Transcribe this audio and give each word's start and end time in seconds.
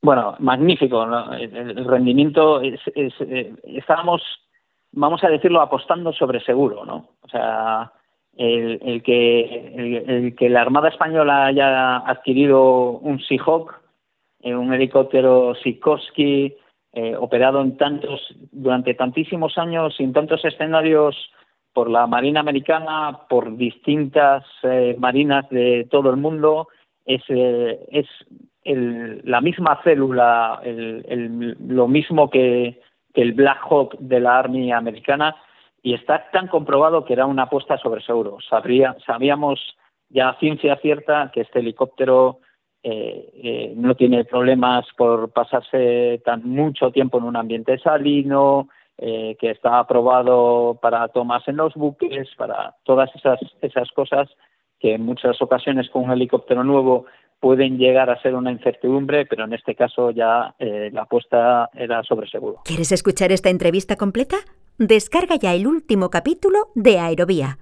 Bueno, 0.00 0.36
magnífico. 0.38 1.04
El, 1.34 1.84
rendimiento 1.84 2.60
es, 2.60 2.80
eh, 2.94 3.52
estábamos, 3.64 4.22
vamos 4.92 5.22
a 5.24 5.28
decirlo, 5.28 5.60
apostando 5.60 6.12
sobre 6.12 6.40
seguro, 6.40 6.84
¿no? 6.84 7.08
O 7.22 7.28
sea, 7.28 7.92
el, 8.36 9.02
que 9.02 10.04
el, 10.06 10.36
que 10.36 10.48
la 10.48 10.62
Armada 10.62 10.88
española 10.88 11.46
haya 11.46 11.96
adquirido 11.98 12.90
un 12.92 13.18
Seahawk, 13.20 13.74
eh, 14.42 14.54
un 14.54 14.72
helicóptero 14.72 15.54
Sikorsky, 15.56 16.54
eh, 16.92 17.16
operado 17.16 17.60
en 17.60 17.76
tantos 17.76 18.20
durante 18.52 18.94
tantísimos 18.94 19.58
años 19.58 19.94
en 19.98 20.12
tantos 20.12 20.44
escenarios 20.44 21.16
por 21.72 21.90
la 21.90 22.06
Marina 22.06 22.40
Americana, 22.40 23.20
por 23.28 23.56
distintas 23.56 24.44
marinas 24.96 25.48
de 25.50 25.86
todo 25.90 26.10
el 26.10 26.16
mundo, 26.16 26.68
es, 27.08 27.22
es 27.90 28.06
la 28.74 29.40
misma 29.40 29.80
célula, 29.82 30.60
lo 30.64 31.88
mismo 31.88 32.30
que, 32.30 32.80
el 33.14 33.32
Black 33.32 33.66
Hawk 33.68 33.96
de 33.98 34.20
la 34.20 34.38
Army 34.38 34.70
americana, 34.70 35.34
y 35.82 35.94
está 35.94 36.30
tan 36.30 36.46
comprobado 36.46 37.04
que 37.04 37.14
era 37.14 37.26
una 37.26 37.44
apuesta 37.44 37.76
sobre 37.78 38.00
seguro. 38.02 38.38
sabíamos 38.40 39.76
ya 40.08 40.28
a 40.28 40.38
ciencia 40.38 40.76
cierta 40.76 41.30
que 41.32 41.40
este 41.40 41.58
helicóptero 41.58 42.38
eh, 42.82 43.30
eh, 43.34 43.72
no 43.76 43.96
tiene 43.96 44.24
problemas 44.24 44.86
por 44.96 45.32
pasarse 45.32 46.22
tan 46.24 46.48
mucho 46.48 46.92
tiempo 46.92 47.18
en 47.18 47.24
un 47.24 47.36
ambiente 47.36 47.78
salino, 47.78 48.68
eh, 48.96 49.36
que 49.38 49.50
está 49.50 49.78
aprobado 49.78 50.78
para 50.80 51.08
tomas 51.08 51.46
en 51.48 51.56
los 51.56 51.74
buques, 51.74 52.28
para 52.36 52.74
todas 52.84 53.14
esas, 53.14 53.40
esas 53.62 53.90
cosas 53.92 54.28
que 54.80 54.94
en 54.94 55.02
muchas 55.02 55.40
ocasiones 55.42 55.88
con 55.90 56.04
un 56.04 56.10
helicóptero 56.10 56.64
nuevo 56.64 57.06
pueden 57.40 57.78
llegar 57.78 58.10
a 58.10 58.20
ser 58.20 58.34
una 58.34 58.50
incertidumbre, 58.50 59.26
pero 59.26 59.44
en 59.44 59.52
este 59.52 59.74
caso 59.74 60.10
ya 60.10 60.54
eh, 60.58 60.90
la 60.92 61.02
apuesta 61.02 61.70
era 61.74 62.02
sobre 62.02 62.28
seguro. 62.28 62.62
¿Quieres 62.64 62.90
escuchar 62.92 63.30
esta 63.32 63.50
entrevista 63.50 63.96
completa? 63.96 64.36
Descarga 64.78 65.36
ya 65.36 65.54
el 65.54 65.66
último 65.66 66.10
capítulo 66.10 66.68
de 66.74 66.98
Aerovía 66.98 67.58